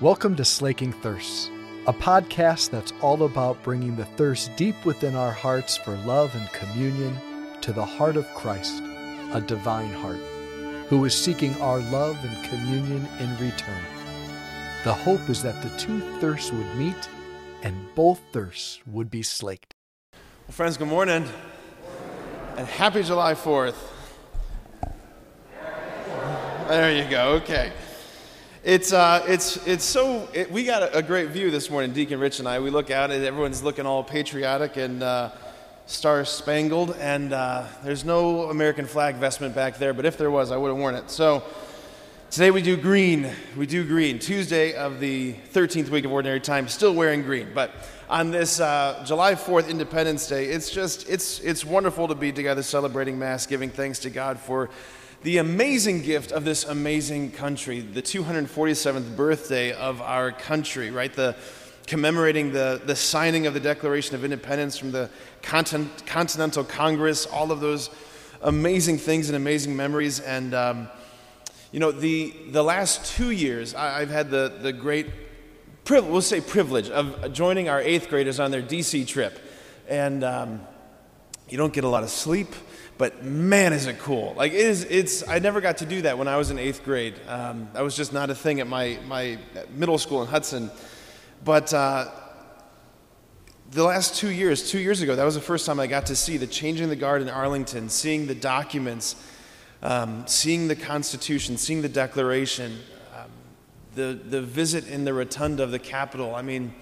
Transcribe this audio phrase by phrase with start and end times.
[0.00, 1.50] Welcome to Slaking Thirsts,
[1.88, 6.48] a podcast that's all about bringing the thirst deep within our hearts for love and
[6.52, 7.18] communion
[7.62, 8.80] to the heart of Christ,
[9.32, 10.20] a divine heart,
[10.86, 13.82] who is seeking our love and communion in return.
[14.84, 17.08] The hope is that the two thirsts would meet
[17.64, 19.74] and both thirsts would be slaked.
[20.12, 21.26] Well, friends, good morning.
[22.56, 23.74] And happy July 4th.
[26.68, 27.30] There you go.
[27.42, 27.72] Okay.
[28.68, 32.20] It's, uh, it's, it's so, it, we got a, a, great view this morning, Deacon
[32.20, 32.60] Rich and I.
[32.60, 35.30] We look out and everyone's looking all patriotic and uh,
[35.86, 40.52] star spangled, and uh, there's no American flag vestment back there, but if there was,
[40.52, 41.10] I would have worn it.
[41.10, 41.44] So
[42.30, 43.30] today we do green.
[43.56, 44.18] We do green.
[44.18, 47.48] Tuesday of the 13th week of Ordinary Time, still wearing green.
[47.54, 47.70] But
[48.10, 52.62] on this uh, July 4th Independence Day, it's just, it's, it's wonderful to be together
[52.62, 54.68] celebrating Mass, giving thanks to God for
[55.22, 61.12] the amazing gift of this amazing country, the 247th birthday of our country, right?
[61.12, 61.34] The
[61.86, 65.10] commemorating the, the signing of the Declaration of Independence from the
[65.42, 67.90] Continent, Continental Congress, all of those
[68.42, 70.20] amazing things and amazing memories.
[70.20, 70.88] And, um,
[71.72, 75.08] you know, the, the last two years, I, have had the, the great,
[75.84, 79.36] privilege, we'll say privilege, of joining our eighth graders on their DC trip.
[79.88, 80.60] And um,
[81.48, 82.48] you don't get a lot of sleep
[82.98, 84.34] but man, is it cool!
[84.36, 85.26] Like it is, it's.
[85.26, 87.14] I never got to do that when I was in eighth grade.
[87.28, 89.38] Um, that was just not a thing at my my
[89.70, 90.68] middle school in Hudson.
[91.44, 92.10] But uh,
[93.70, 96.16] the last two years, two years ago, that was the first time I got to
[96.16, 99.14] see the changing the guard in Arlington, seeing the documents,
[99.80, 102.80] um, seeing the Constitution, seeing the Declaration,
[103.16, 103.30] um,
[103.94, 106.34] the the visit in the rotunda of the Capitol.
[106.34, 106.74] I mean,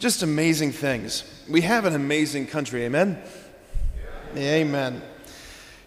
[0.00, 1.22] just amazing things.
[1.48, 2.82] We have an amazing country.
[2.82, 3.22] Amen.
[4.34, 4.40] Yeah.
[4.42, 5.02] Amen.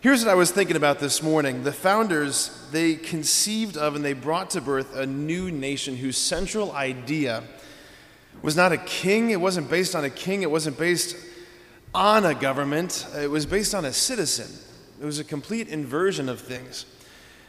[0.08, 1.66] Here's what I was thinking about this morning.
[1.66, 6.72] The founders, they conceived of and they brought to birth a new nation whose central
[6.72, 7.44] idea
[8.42, 11.18] was not a king, it wasn't based on a king, it wasn't based
[11.94, 14.48] on a government, it was based on a citizen.
[15.02, 16.86] It was a complete inversion of things.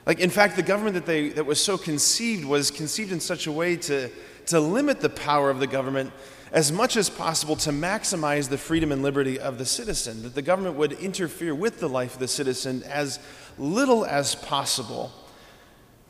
[0.04, 3.46] Like, in fact, the government that, they, that was so conceived was conceived in such
[3.46, 4.10] a way to,
[4.46, 6.12] to limit the power of the government
[6.52, 10.42] as much as possible to maximize the freedom and liberty of the citizen, that the
[10.42, 13.18] government would interfere with the life of the citizen as
[13.58, 15.12] little as possible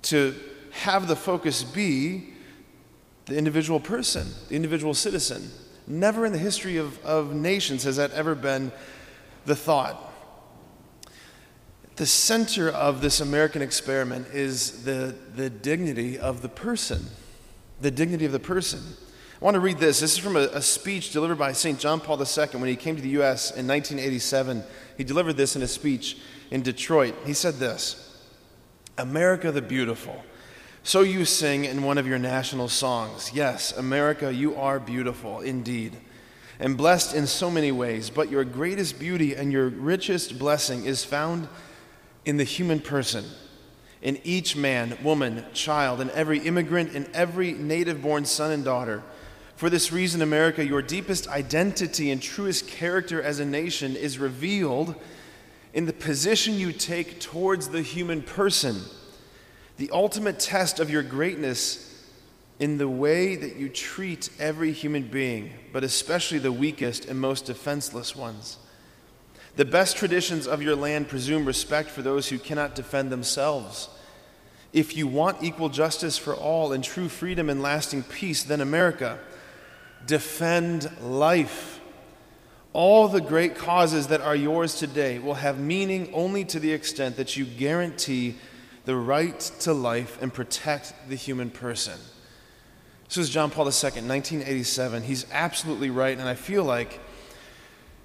[0.02, 0.34] to
[0.70, 2.34] have the focus be
[3.26, 5.50] the individual person, the individual citizen.
[5.86, 8.72] Never in the history of, of nations has that ever been
[9.44, 10.04] the thought.
[11.96, 17.04] The center of this American experiment is the, the dignity of the person.
[17.80, 18.80] The dignity of the person.
[19.40, 20.00] I want to read this.
[20.00, 21.78] This is from a, a speech delivered by St.
[21.78, 23.52] John Paul II when he came to the U.S.
[23.52, 24.64] in 1987.
[24.96, 26.18] He delivered this in a speech
[26.50, 27.14] in Detroit.
[27.24, 28.16] He said this
[28.96, 30.24] America the Beautiful.
[30.82, 33.30] So you sing in one of your national songs.
[33.32, 35.96] Yes, America, you are beautiful indeed,
[36.58, 41.04] and blessed in so many ways, but your greatest beauty and your richest blessing is
[41.04, 41.46] found
[42.24, 43.24] in the human person
[44.02, 49.04] in each man, woman, child, and every immigrant and every native born son and daughter
[49.58, 54.94] for this reason, America, your deepest identity and truest character as a nation is revealed
[55.74, 58.80] in the position you take towards the human person.
[59.76, 62.06] The ultimate test of your greatness
[62.60, 67.46] in the way that you treat every human being, but especially the weakest and most
[67.46, 68.58] defenseless ones.
[69.56, 73.88] The best traditions of your land presume respect for those who cannot defend themselves.
[74.72, 79.18] If you want equal justice for all and true freedom and lasting peace, then America,
[80.06, 81.80] defend life.
[82.72, 87.16] All the great causes that are yours today will have meaning only to the extent
[87.16, 88.36] that you guarantee
[88.84, 91.98] the right to life and protect the human person.
[93.08, 95.02] This was John Paul II, 1987.
[95.02, 97.00] He's absolutely right, and I feel like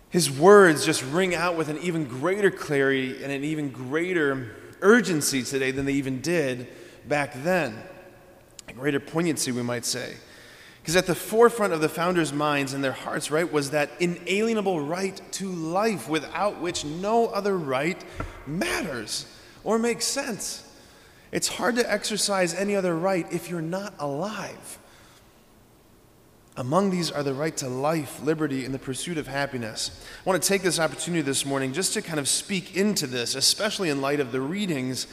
[0.10, 5.44] his words just ring out with an even greater clarity and an even greater urgency
[5.44, 6.68] today than they even did
[7.08, 7.76] back then.
[8.68, 10.16] A greater poignancy, we might say.
[10.84, 14.82] Because at the forefront of the founders' minds and their hearts, right, was that inalienable
[14.82, 18.04] right to life without which no other right
[18.46, 19.26] matters
[19.64, 20.70] or makes sense.
[21.32, 24.78] It's hard to exercise any other right if you're not alive.
[26.58, 30.06] Among these are the right to life, liberty, and the pursuit of happiness.
[30.26, 33.36] I want to take this opportunity this morning just to kind of speak into this,
[33.36, 35.08] especially in light of the readings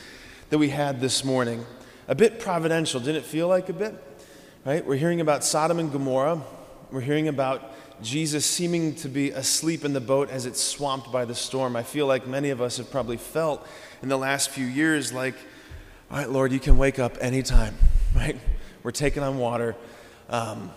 [0.50, 1.64] that we had this morning.
[2.08, 4.10] A bit providential, didn't it feel like a bit?
[4.65, 4.85] Right?
[4.85, 6.43] We're hearing about Sodom and Gomorrah.
[6.91, 7.73] We're hearing about
[8.03, 11.77] Jesus seeming to be asleep in the boat as it's swamped by the storm.
[11.77, 13.67] I feel like many of us have probably felt
[14.03, 15.35] in the last few years like,
[16.11, 17.77] all right, Lord, you can wake up anytime,
[18.15, 18.37] right?
[18.83, 19.77] we're taking on water.
[20.29, 20.71] Um,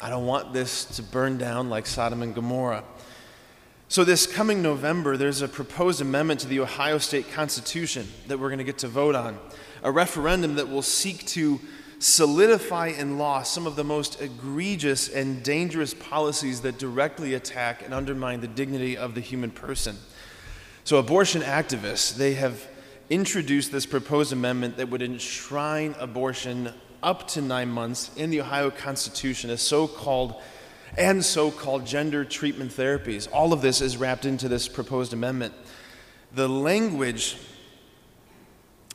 [0.00, 2.84] I don't want this to burn down like Sodom and Gomorrah.
[3.88, 8.48] So, this coming November, there's a proposed amendment to the Ohio State Constitution that we're
[8.48, 9.38] going to get to vote on.
[9.82, 11.60] A referendum that will seek to
[12.00, 17.92] solidify in law some of the most egregious and dangerous policies that directly attack and
[17.92, 19.96] undermine the dignity of the human person.
[20.82, 22.66] So, abortion activists, they have
[23.10, 28.70] introduced this proposed amendment that would enshrine abortion up to nine months in the Ohio
[28.70, 30.40] Constitution as so called
[30.96, 33.28] and so called gender treatment therapies.
[33.30, 35.54] All of this is wrapped into this proposed amendment.
[36.32, 37.36] The language,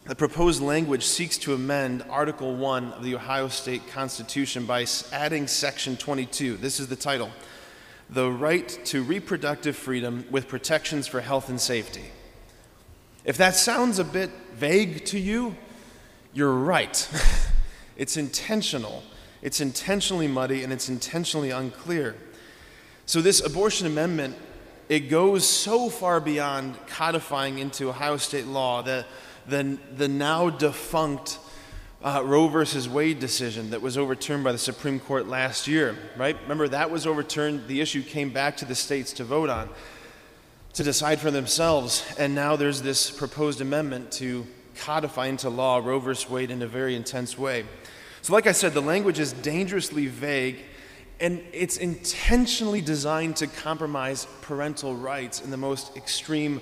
[0.05, 5.47] the proposed language seeks to amend Article 1 of the Ohio State Constitution by adding
[5.47, 6.57] Section 22.
[6.57, 7.31] This is the title
[8.11, 12.03] The Right to Reproductive Freedom with Protections for Health and Safety.
[13.23, 15.55] If that sounds a bit vague to you,
[16.33, 17.09] you're right.
[17.97, 19.03] It's intentional.
[19.41, 22.17] It's intentionally muddy and it's intentionally unclear.
[23.05, 24.35] So, this abortion amendment,
[24.89, 29.05] it goes so far beyond codifying into Ohio state law the,
[29.47, 31.39] the, the now defunct
[32.03, 36.37] uh, Roe versus Wade decision that was overturned by the Supreme Court last year, right?
[36.43, 37.67] Remember, that was overturned.
[37.67, 39.69] The issue came back to the states to vote on,
[40.73, 42.05] to decide for themselves.
[42.19, 44.45] And now there's this proposed amendment to
[44.75, 47.65] codify into law Roe versus Wade in a very intense way.
[48.21, 50.57] So, like I said, the language is dangerously vague
[51.19, 56.61] and it's intentionally designed to compromise parental rights in the most extreme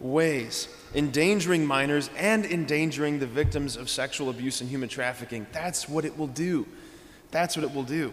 [0.00, 5.46] ways, endangering minors and endangering the victims of sexual abuse and human trafficking.
[5.52, 6.66] That's what it will do.
[7.30, 8.12] That's what it will do.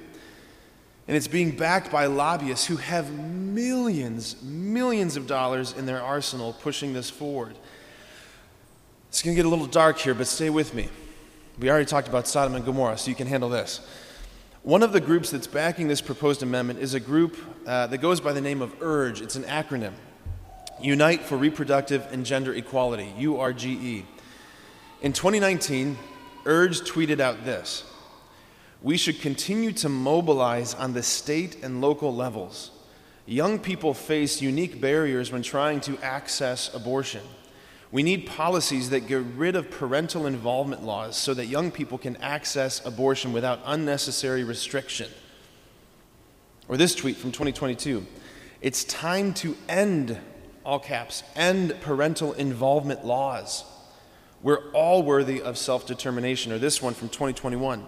[1.07, 6.53] And it's being backed by lobbyists who have millions, millions of dollars in their arsenal
[6.53, 7.55] pushing this forward.
[9.09, 10.87] It's going to get a little dark here, but stay with me.
[11.59, 13.81] We already talked about Sodom and Gomorrah, so you can handle this.
[14.61, 18.21] One of the groups that's backing this proposed amendment is a group uh, that goes
[18.21, 19.21] by the name of URGE.
[19.21, 19.93] It's an acronym
[20.81, 24.05] Unite for Reproductive and Gender Equality, URGE.
[25.01, 25.97] In 2019,
[26.45, 27.83] URGE tweeted out this
[28.81, 32.71] We should continue to mobilize on the state and local levels.
[33.25, 37.21] Young people face unique barriers when trying to access abortion.
[37.91, 42.15] We need policies that get rid of parental involvement laws so that young people can
[42.17, 45.09] access abortion without unnecessary restriction.
[46.67, 48.05] Or this tweet from 2022
[48.61, 50.19] It's time to end,
[50.69, 53.65] all caps, end parental involvement laws.
[54.43, 56.51] We're all worthy of self determination.
[56.51, 57.83] Or this one from 2021.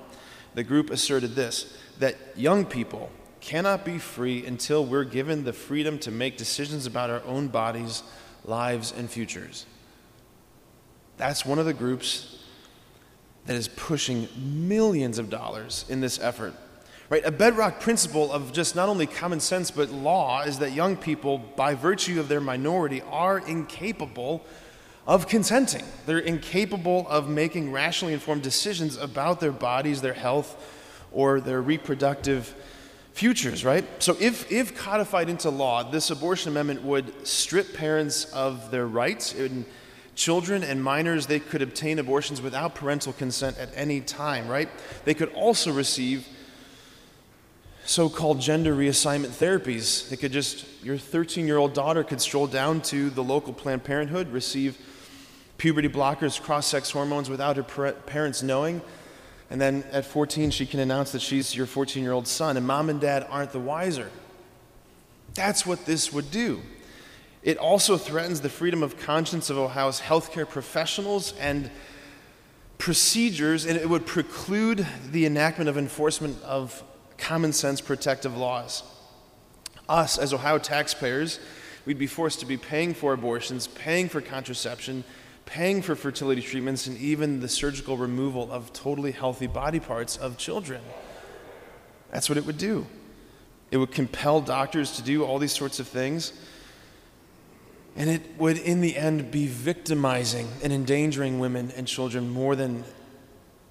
[0.56, 6.00] The group asserted this that young people cannot be free until we're given the freedom
[6.00, 8.02] to make decisions about our own bodies,
[8.44, 9.68] lives, and futures.
[11.18, 12.44] That's one of the groups
[13.46, 16.54] that is pushing millions of dollars in this effort.
[17.12, 17.26] Right?
[17.26, 21.40] A bedrock principle of just not only common sense but law is that young people,
[21.40, 24.46] by virtue of their minority, are incapable
[25.06, 25.84] of consenting.
[26.06, 30.56] They're incapable of making rationally informed decisions about their bodies, their health,
[31.12, 32.56] or their reproductive
[33.12, 33.84] futures, right?
[34.02, 39.34] So, if, if codified into law, this abortion amendment would strip parents of their rights.
[39.34, 39.66] Would
[40.14, 44.70] Children and minors, they could obtain abortions without parental consent at any time, right?
[45.04, 46.28] They could also receive
[47.86, 50.10] so called gender reassignment therapies.
[50.10, 53.84] They could just, your 13 year old daughter could stroll down to the local Planned
[53.84, 54.78] Parenthood, receive
[55.58, 58.82] puberty blockers, cross sex hormones without her parents knowing.
[59.50, 62.66] And then at 14, she can announce that she's your 14 year old son, and
[62.66, 64.10] mom and dad aren't the wiser.
[65.34, 66.62] That's what this would do.
[67.44, 71.70] It also threatens the freedom of conscience of Ohio's healthcare professionals and
[72.78, 76.84] procedures, and it would preclude the enactment of enforcement of
[77.22, 78.84] common sense protective laws.
[79.88, 81.40] Us, as Ohio taxpayers,
[81.86, 85.04] we'd be forced to be paying for abortions, paying for contraception,
[85.46, 90.38] paying for fertility treatments, and even the surgical removal of totally healthy body parts of
[90.38, 90.82] children.
[92.12, 92.88] That's what it would do.
[93.70, 96.34] It would compel doctors to do all these sorts of things.
[97.96, 102.84] And it would, in the end, be victimizing and endangering women and children more than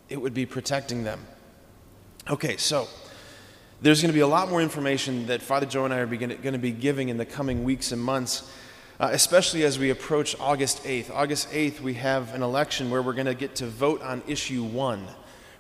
[0.09, 1.26] it would be protecting them.
[2.28, 2.87] Okay, so
[3.83, 6.39] there's going to be a lot more information that Father Joe and I are going
[6.39, 8.51] to be giving in the coming weeks and months,
[8.99, 11.11] uh, especially as we approach August 8th.
[11.11, 14.63] August 8th, we have an election where we're going to get to vote on issue
[14.63, 15.07] one.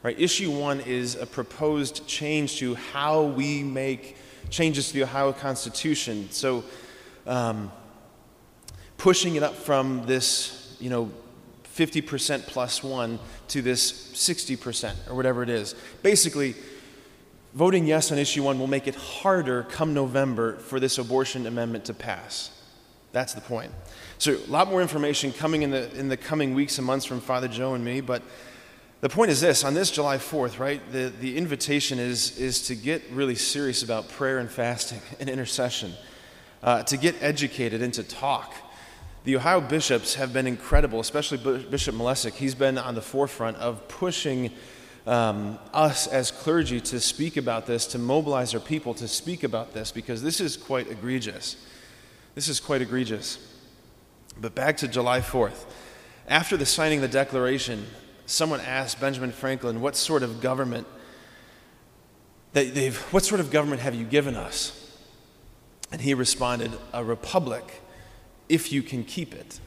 [0.02, 0.18] Right?
[0.20, 4.16] Issue one is a proposed change to how we make
[4.50, 6.28] changes to the Ohio Constitution.
[6.30, 6.64] So,
[7.26, 7.72] um,
[8.98, 11.10] pushing it up from this, you know,
[11.74, 15.74] 50% plus one to this 60% or whatever it is.
[16.02, 16.54] Basically,
[17.54, 21.84] voting yes on issue one will make it harder come November for this abortion amendment
[21.86, 22.50] to pass.
[23.12, 23.72] That's the point.
[24.18, 27.20] So, a lot more information coming in the, in the coming weeks and months from
[27.20, 28.22] Father Joe and me, but
[29.00, 32.74] the point is this on this July 4th, right, the, the invitation is, is to
[32.74, 35.94] get really serious about prayer and fasting and intercession,
[36.62, 38.54] uh, to get educated and to talk.
[39.24, 42.34] The Ohio bishops have been incredible, especially Bishop Malesic.
[42.34, 44.50] He's been on the forefront of pushing
[45.06, 49.72] um, us as clergy to speak about this, to mobilize our people to speak about
[49.72, 51.56] this, because this is quite egregious.
[52.34, 53.38] This is quite egregious.
[54.40, 55.64] But back to July 4th.
[56.28, 57.86] After the signing of the Declaration,
[58.26, 60.86] someone asked Benjamin Franklin, What sort of government?
[62.52, 64.76] That they've, what sort of government have you given us?
[65.92, 67.82] And he responded, A republic,
[68.48, 69.60] if you can keep it.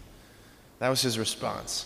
[0.79, 1.85] That was his response.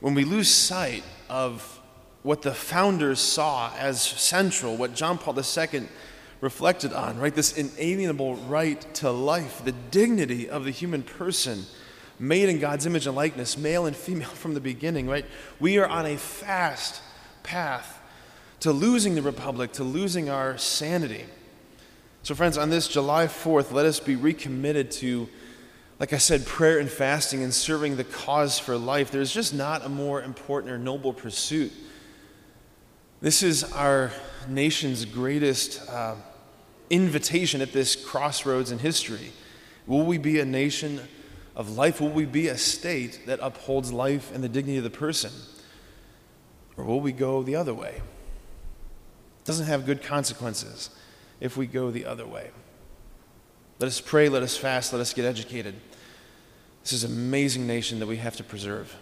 [0.00, 1.80] When we lose sight of
[2.22, 5.88] what the founders saw as central, what John Paul II
[6.40, 7.34] reflected on, right?
[7.34, 11.64] This inalienable right to life, the dignity of the human person,
[12.18, 15.24] made in God's image and likeness, male and female from the beginning, right?
[15.60, 17.02] We are on a fast
[17.42, 18.00] path
[18.60, 21.24] to losing the republic, to losing our sanity.
[22.22, 25.28] So, friends, on this July 4th, let us be recommitted to,
[25.98, 29.10] like I said, prayer and fasting and serving the cause for life.
[29.10, 31.72] There's just not a more important or noble pursuit.
[33.22, 34.12] This is our
[34.48, 35.88] nation's greatest.
[35.88, 36.16] Uh,
[36.92, 39.32] invitation at this crossroads in history.
[39.86, 41.00] Will we be a nation
[41.56, 42.02] of life?
[42.02, 45.32] Will we be a state that upholds life and the dignity of the person?
[46.76, 47.94] Or will we go the other way?
[47.94, 50.90] It doesn't have good consequences
[51.40, 52.50] if we go the other way.
[53.78, 55.74] Let us pray, let us fast, let us get educated.
[56.82, 58.94] This is an amazing nation that we have to preserve.